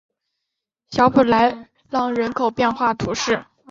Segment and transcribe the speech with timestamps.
[0.89, 3.45] 小普莱朗人口变化图示